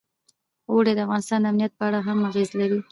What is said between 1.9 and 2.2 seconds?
هم